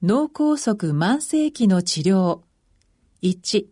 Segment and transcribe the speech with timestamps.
[0.00, 2.42] 脳梗塞慢性期の治療
[3.22, 3.66] 1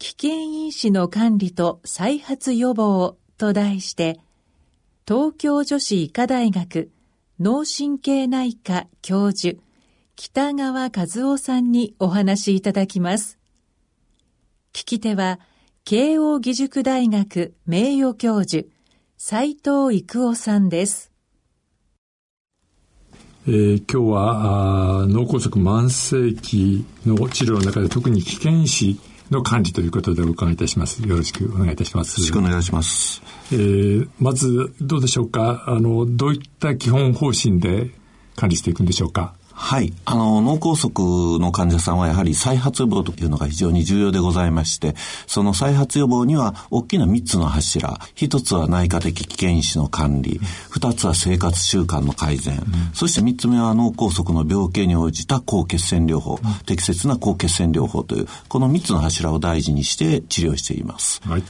[0.00, 4.18] 危険因子の管理と再発予防と題して
[5.06, 6.90] 東京女子医科大学
[7.38, 9.56] 脳神経内科教授
[10.16, 13.38] 北川和夫さんにお話しいただきます。
[14.72, 15.38] 聞き手は
[15.84, 18.66] 慶応義塾大学名誉教授
[19.16, 21.11] 斉藤育夫さんです。
[23.44, 29.00] えー、今日は脳梗塞慢性期の治療の中で特に危険死
[29.32, 31.02] の管理ということでお伺いいたします。
[31.02, 32.20] よろしくお願いいたします。
[32.20, 33.20] よろしくお願いします。
[33.50, 35.64] えー、まずどうでしょうか？
[35.66, 37.90] あの、どういった基本方針で
[38.36, 39.34] 管理していくんでしょうか？
[39.54, 39.92] はい。
[40.04, 40.90] あの、脳梗塞
[41.38, 44.94] の患者さんはやはり再発予防というのが非常に重要でございまして、
[45.26, 47.98] その再発予防には大きな3つの柱。
[48.16, 50.40] 1つは内科的危険因子の管理。
[50.70, 52.56] 2つは生活習慣の改善。
[52.58, 52.64] うん、
[52.94, 56.40] そして3つ目は脳梗塞の病形に応じた抗血栓療法。
[56.42, 61.20] うん、適切な抗血栓療法という、この3つの柱を大事にして治療しています。
[61.26, 61.42] はい。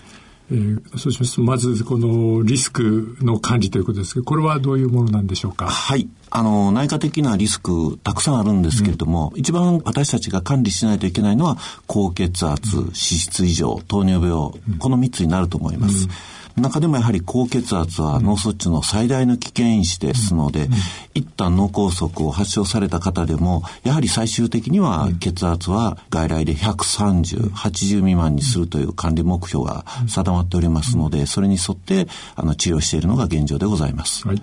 [0.52, 5.66] えー、そうしますと、まずこのリスクの管理ということですけど、これはどういうものなんでしょうか？
[5.66, 6.08] はい。
[6.30, 16.04] あの、内科的なリスクたくさんあるんですけれども、うん、一番私たちが管理しないといけないのは、高血圧、脂質異常、糖尿病、うん、この3つになると思います。
[16.04, 16.10] うん
[16.56, 20.68] 中でもやはり高血圧は脳卒中の最大の危険因子ですので、
[21.14, 34.26] 一旦脳梗塞を発症された方でも、やはり最終的には血圧は外来で130、80未満にするという管理目標が定まっておりますので、それに沿ってあの治療しているのが現状でございます。
[34.26, 34.42] はい。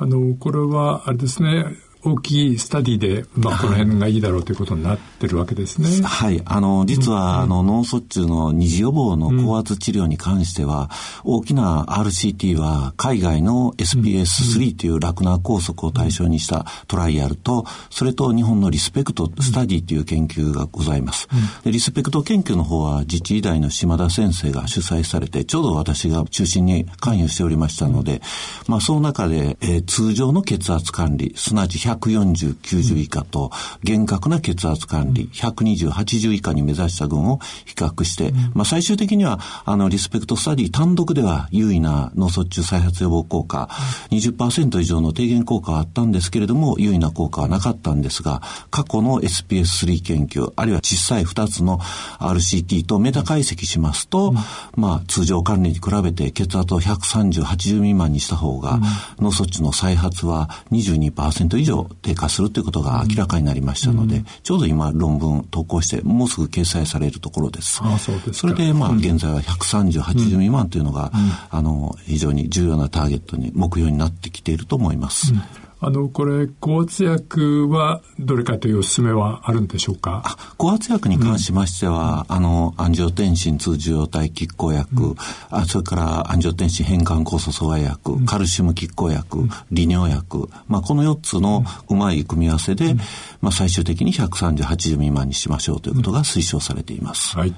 [0.00, 1.64] あの、これは、あれですね、
[2.04, 5.88] 大きいスタディで、まあ、この辺がいいだろうということになってるわけですね。
[6.06, 6.40] はい。
[6.44, 10.90] あの、実は、あの、脳卒中の二次予防の高圧治療に関しては、
[11.24, 21.28] 大きな RCT は、海外の SPS3 というラクナー拘束を対象にしたトライアルと、それと日本のリスペクトスタディという研究がございます。
[21.64, 28.22] でリスペクト研究の方は、自治医大の島田先生が主催されて、ちょうど私が中心に関与しておりましたので、
[28.68, 33.50] まあ、その中で、えー、通常の血圧管理、すなわち140、90以下と、
[33.82, 43.68] 厳格な血圧管理、120、80以下に目指した群を比較して、まあ最終的には、あの、リスペクトスタディ単独では優位な脳卒中再発予防効果、
[44.10, 51.78] 20%以上の低減効果はあったんですけれども、優位な効果はなかったんですが、過去の SPS3 研究、あるいは小さい2つの
[52.18, 54.34] RCT とメタ解析しますと、
[54.76, 57.44] まあ通常管理に比べて血圧を130、80
[57.78, 58.80] 未満にした方が、
[59.18, 67.80] 脳卒中の再発は22%以上低下するということが明らかになりましたので、うん、ちょうど今論文投稿して、もうすぐ掲載されるところです。
[67.82, 71.12] あそうですそれで、まあ、現在は130、80未満というのが、
[71.50, 75.32] あの、非常に重要なターゲットに、目標になってきていると思います。
[75.80, 80.36] あの、これ、高圧薬はどれかというお勧めはあるんでしょうか？
[80.56, 85.14] 高圧薬に関しましては、うん、あの、アンジオテンシン通受容体拮抗薬、うん、
[85.50, 92.94] あそれからアンジオテンシン変換酵素阻害薬、うん、カルシウム拮抗薬、利尿薬、まあ、この4つのうまい組み合わせで、
[93.40, 97.36] まあ、最終的に130、80未満にしましょうということが推奨されています。
[97.36, 97.54] はい。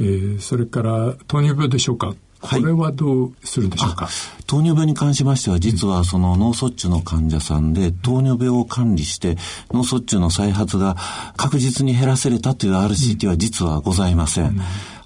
[0.00, 2.14] えー、それから糖尿病でしょうか？
[2.40, 9.36] これはどうするんでしょうか、はい、糖尿病に関しましては、実はその脳卒中の患者さんで、糖尿病を管理して、
[9.72, 10.96] 脳卒中の再発が
[11.36, 14.46] 確実に減らせれたという RCT は実はございません。
[14.46, 14.60] うん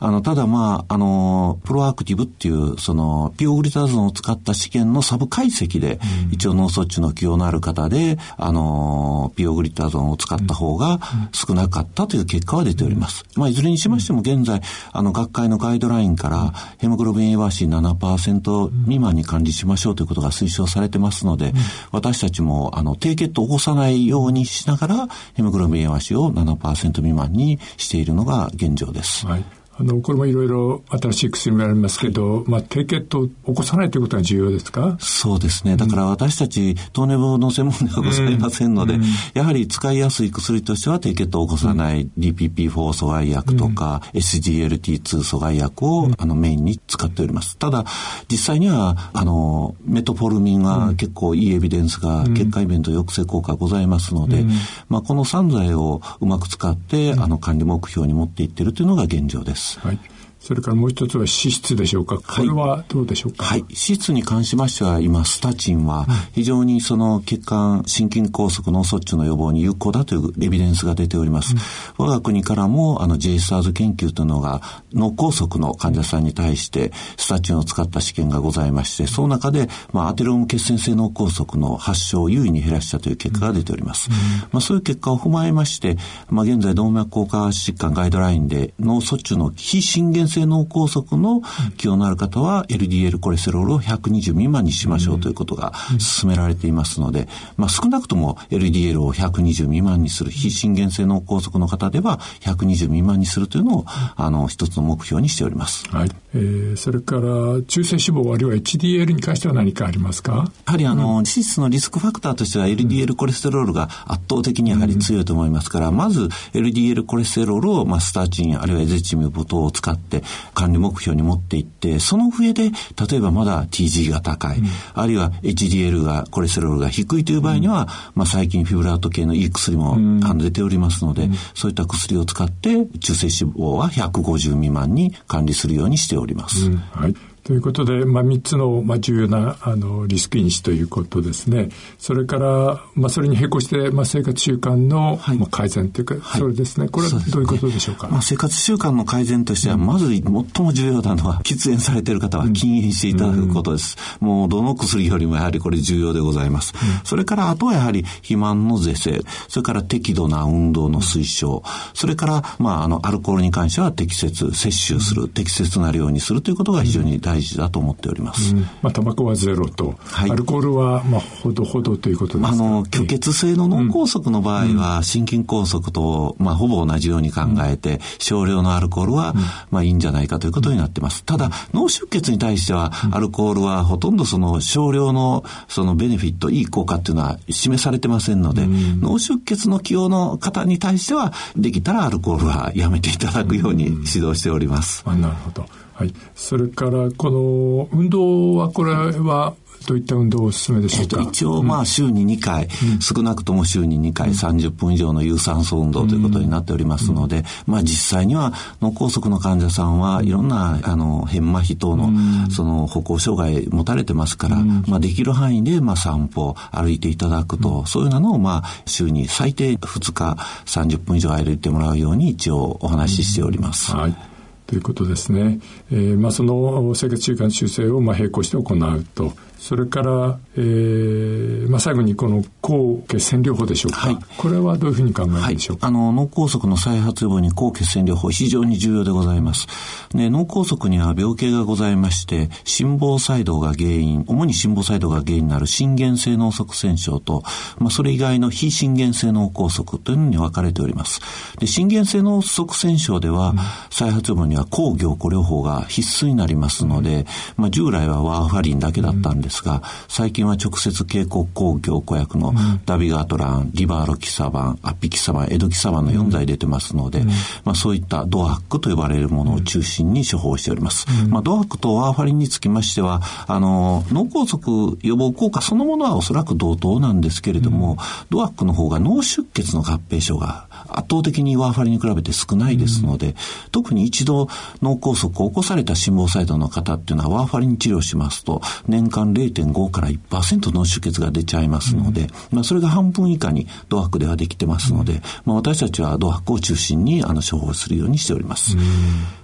[0.05, 10.99] あの、ただまあ、あの、プロアクティブっていう、その、ピオグリタゾンを使った試験のサブ解析で、うん、一応脳卒中の起用のある方で、あの、ピオグリタゾンを使った方が
[11.31, 13.25] 少なかったという結果は出ております。
[13.37, 14.61] まあ、いずれにしましても現在、
[14.93, 21.53] あの、学会のガイドラインから、ヘモグロビン A1C7% 未満に管理しましょうということが推奨されてますので、
[21.93, 29.29] 私たちも、あの、低血糖を起こさないようにしながら、ヘモグロビン A1C を7%未満にしているのが現状です。
[29.29, 29.45] はい
[29.82, 34.96] あの、これもいろいろ新しい薬もありますけど、まあ、低血糖を起こさないということが重要ですか？
[35.00, 35.76] そうですね。
[35.76, 39.02] だから私たち、糖尿病の専門ではございませんので、うん、
[39.34, 47.56] やはり使いやすい薬としては低血糖を起こさない DPP4 阻害薬とか、うん、SGLT2 阻害薬を、あのメインに使っております。
[47.58, 47.84] ただ、
[48.31, 54.44] 実際には、あの、メトフォルミンは結構いいエビデンスが、血管イベント抑制効果ございますので、
[54.88, 59.72] まあ、この3剤をうまく使って、あの、管理目標に持っていっているというのが現状です。
[59.81, 59.99] はい。
[60.43, 62.17] それからもう一つは脂質でしょうか？
[62.19, 63.44] これはどうでしょうか？
[63.44, 63.61] はい。
[63.61, 71.55] 脂質に関しましては、今、スタチンは非常にその血管、心筋梗塞脳卒中の予防に有効だというエビデンスが出ております。
[71.55, 74.61] うん、我が国からも、あの、JSRS 研究というのが、
[74.93, 84.11] 脳梗塞の患者さんに対して、スタチンを使った試験がございまして、その中で、まあ、アテローム血栓性脳梗塞の発症を優位に減らしたという結果が出ております。
[84.11, 84.17] うん、
[84.50, 85.99] まあ、そういう結果を踏まえまして、
[86.29, 91.43] まあ、現在、動脈硬化疾患ガイドラインで、脳卒中の非心原性脳梗塞の
[91.76, 105.88] 気温のある方は LDL コレステロールを120未満にしましょうということが進められていますので、まあ、少なくとも LDL を120未満にする非心原性脳梗塞の方では120未満にするというのをあの一つの目標にしております。
[105.88, 106.11] はい。
[106.34, 107.23] えー、それから
[107.67, 110.50] 中性脂肪あるいは HDL に関しては何かありますか？
[110.67, 120.22] やはりあの、脂質のリスクファクターとしては LDL コレステロールが圧倒的にやはり強いと思いますから、まず LDL コレステロールを、まあ、スターチンあるいはエゼチミブ等を使って
[120.55, 122.71] 管理目標に持っていって、その上で、
[123.11, 136.71] 例えばまだ TG が高い、うん、あるいは HDL が、コレステロールが低いという場合には、うん、まあ最近フィブラート系のいい薬も、うん、あの出ておりますので、そういった薬を使って、中性脂肪は150未満に管理するようにしております。
[136.93, 141.71] はいということで、まあ、3つの、まあ、重要なあのリスク因子ということですね。
[141.99, 146.89] それから、まあ、それに並行して、まあ、生活習慣の、はい、まあ、改善というか、はい、それですね。
[146.89, 148.06] これはどういうことでしょうか？
[148.06, 153.97] うね、まあ、生活習慣の改善としては、まず最も重要なのは、喫煙されている方は禁煙していただくことです。
[154.21, 156.75] うん、もう、どの薬よりもやはりこれ重要でございます。
[156.75, 168.55] うん、それから、あとはやはり、肥満の是正、それから適度な運動の推奨、それから、まあ、あの、アルコールに関しては適切、摂取する、適切な量にするということが非常に大事だと思っております。
[168.55, 172.52] うん、まあ、タバコはゼロと、はい、アルコールは、まあ、ほどほどということですか？
[172.52, 179.34] あの、虚血性の脳梗塞の場合は、心筋梗塞と、まあ、ほぼ同じように考えて、少量のアルコールは、
[179.70, 181.25] まあ、いいんじゃないかということになってます。
[181.25, 195.02] ただ、脳出血に対しては、アルコールはほとんどその少量の、そのベネフィット、いい効果っていうのは示されてませんので、脳出血の起用の方に対しては、できたらアルコールはやめていただくように指導しております。
[195.06, 195.67] あなるほど。
[196.03, 196.15] はい。
[196.35, 199.55] それから、この運動は、これは、
[199.87, 212.11] どういった運動をお勧めでしょうか、えっと、一応、まあ、週に2回、うん、少なくとも週に2回、30分以上の有酸素運動ということになっておりますので、うん、まあ、実際には脳梗塞の患者さんはいろんな、あの、変麻痺等の、
[212.51, 223.93] その、歩行障害持たれてますから、まあ、できる範囲で、まあ、散歩、歩いていただくと、そういうのを、まあ、週に最低2日、30分以上歩いてもらうように、一応お話ししております。
[223.97, 224.31] はい
[224.67, 225.61] ということですね。
[225.91, 229.32] えー、まあ、その生活習慣修正をまあ並行して行うと
[229.62, 239.69] それから、えーまあ、最後にこの抗血栓療法でしょうか、はい、これはどういうふうに考えるでしょうか、はい、あの脳梗塞の再発予防に抗血栓療法非常に重要でございます。
[240.11, 247.44] で脳梗塞には病気がございまして心房細動が原因主に心房細動が原因になる心原性脳塞栓症と、
[247.79, 251.20] まあ、それ以外の非心原性脳梗塞というのに分かれております。
[251.61, 253.58] で心原性脳塞栓症では、うん、
[253.91, 262.55] 再発予防には抗凝固療法が必須になりますので、まあ、従来はワーファリンだけだったんですですが、最近は直接警告抗凝固薬の
[262.87, 267.29] ダビガートラン、リバーロキサバン、アッピキサバン、エドキサバンの4剤出てますので、うん、
[267.65, 271.06] まあそういったドアックと呼ばれるものを中心に処方しております。
[271.25, 277.97] うん、まあドアックとワーファリンにつきましては、あの、脳梗塞予防効果そのものはおそらく同等なんですけれども、うん、
[278.31, 283.34] ドアックの方が脳出血の合併症が圧倒的にワーファリンに比べて少ないですので、
[283.70, 284.48] 特に一度
[284.82, 298.77] 脳梗塞を起こされた心房細動の方っていうのはワーファリン治療しますと、年間0.5から1%の出血が出ちゃいますので、うん、まあそれが半分以下にドアックではできてますので、うん、まあ私たちはドアックを中心にあの処方するようにしております。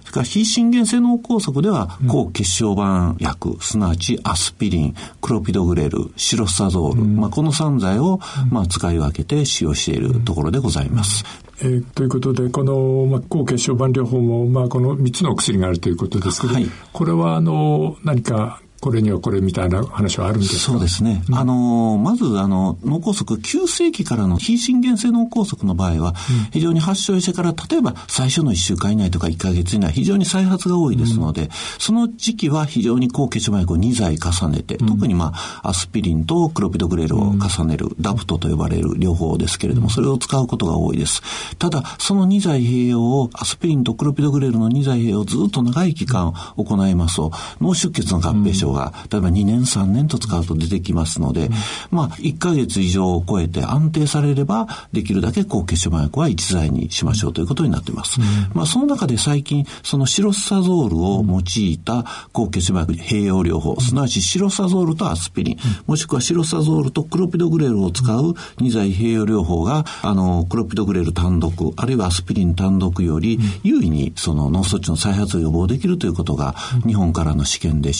[0.09, 11.23] うんそれから非心原性脳梗塞では、抗血小板薬、すなわちアスピリン、クロピドグレル、シロスタゾール、まあ、この3剤を、まあ、使い分けて使用しているところでございます。
[11.61, 20.71] えー、ということで、この、まあ、抗血小板療法も、まあ、この3つの薬があるということですけど、はい、これは、あの、何かこれにはこれみたいな話はあるんですか？
[20.73, 21.23] そうですね。
[21.27, 26.13] うん、あの、まず、あの、脳梗塞、急性期からの非心原性脳梗塞の場合は、
[26.51, 35.33] 非常に発症してから、例えば最初の1週間以内とか1ヶ月以内、非常に再発が多いですので、うん、その時期は非常に抗血小板薬を2剤重ねて、特にま
[35.63, 41.21] あ、アスピリンとクロピドグレルを重ねる、ダプトと呼ばれる療法ですけれども、それを使うことが多いです。
[41.57, 51.49] ただ、その2剤併用を、アスピリンとクロピドグレルの2剤併用をずっと長い期間行いますと、脳出血の合併症が、例えば2年3年と使うと出てきますので、
[51.91, 58.19] まあ、1ヶ月以上を超えて安定されれば、できるだけ抗血小板薬は1剤にしましょうということになっています。
[58.53, 65.57] まあ、その中で最近、そのシロスサゾールを用いた抗血小板薬併用療法、すなわちシロサゾールとアスピリン、
[65.87, 77.93] もしくはシロサゾールとクロピドグレルを使う2剤併用療法が、あの、クロピドグレル単独、あるいはアスピリン単独より優位にその脳卒中の再発を予防できるということが、日本からの試験で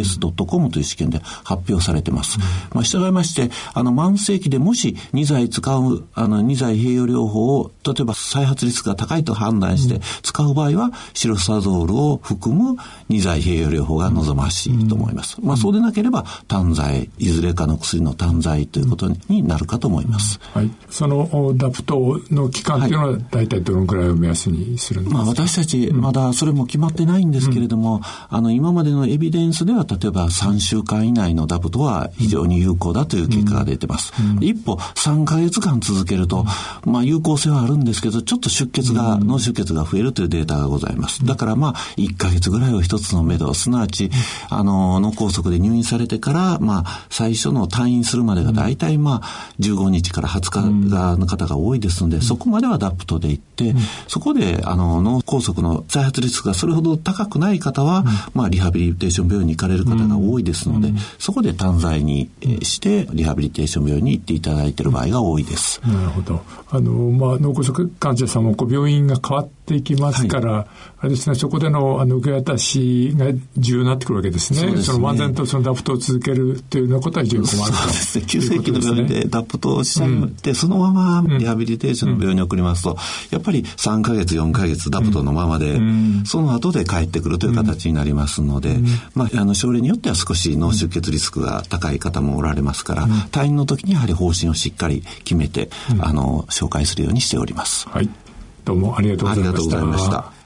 [0.00, 2.38] CSPS.com という試験で発表されてます。
[2.72, 12.76] まあ、従いまして、あの、慢性期でもし2剤使う、あの、2剤併用療法を、例えば再発リスクが高いと判断して使う場合は、シロサゾールを含む
[13.08, 15.38] 2剤併用療法が望ましいと思います。
[15.42, 20.40] まあ、そうでなければ、単剤、いずれかの薬の単剤ということになるかと思います。
[20.54, 20.70] はい。
[20.88, 34.12] そのダプトの期間というのは、大体どのくらいを目安にするんですか、まあ、私たち、まだそれも決まってないんですけれども、うん、あの、今までのエビデンスでは、例えば3週間以内のダプトは非常に有効だという結果が出てます。
[34.36, 36.44] うん、一歩3ヶ月間続けると、
[36.84, 41.24] まあ、有効性はあるんですけど、ちょっと出血が、脳出血が増えるというデータがございます。
[41.26, 44.10] だからまあ、1ヶ月ぐらいを一つの目処、すなわち、
[44.48, 53.74] あの、脳梗塞で入院されてから、まあ、最初の退院するまでが大体まあ、15日から20日の方が多いですので、そこまではダプトで行って、
[54.06, 58.04] そこで、あの、脳梗塞の再発リスクがそれほど高くない方は、
[58.34, 62.30] まあ、リハビリテーション病院に行かれる方が多いですので、そこで単剤に
[62.62, 65.80] して、リハビリテーション病院に行っていただいている場合が多いです。
[65.86, 66.42] なるほど。
[66.70, 70.66] あの、まあ、脳梗塞患者さんもこう病院が変わっていきますから、はい、
[71.00, 74.60] あれですね、そこでのあの受け渡しが重要になってくるわけですね。
[74.60, 77.78] そねその漫然とそのダプトを続けるというようなことは非常に困ると。
[77.78, 78.24] そうですね。
[78.26, 80.08] 急性期の病院でダプトをしちゃっ
[80.42, 82.96] て、うん、そのままリハビリテーションの病院に送りますと、うん、
[83.30, 88.76] やっぱり3ヶ月、4ヶ月ダプトのままで、うん、その後で帰ってくるという形になりますので、
[89.14, 97.88] まあ、あの、症例によっては少し脳出血リスクが高い方もおられますから、退院の時にやはり方針をしっかり決めて、あの、紹介するようにしております。
[97.88, 98.08] はい。
[98.64, 99.50] どうもありがとうございました。
[99.50, 100.40] ありがとうございました。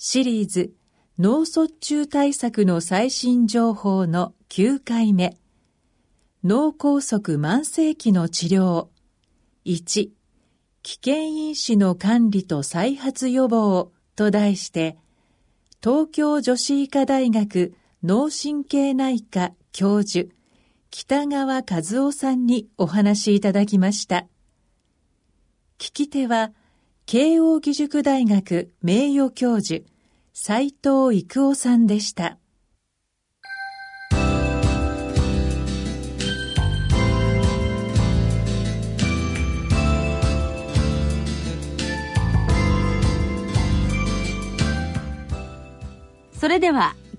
[0.00, 0.72] シリーズ
[1.18, 5.36] 脳卒中対策の最新情報の9回目
[6.44, 8.86] 脳梗塞慢性期の治療
[9.64, 10.10] 1
[10.84, 14.96] 危険因子の管理と再発予防と題して
[15.82, 17.74] 東京女子医科大学
[18.04, 20.30] 脳神経内科教授
[20.90, 24.28] 北川和夫さんにお話しいただきました
[25.78, 26.52] 聞き手は
[27.06, 29.84] 慶應義塾大学名誉教授
[30.32, 32.38] 斉藤育夫さんでした。
[46.38, 46.94] それでは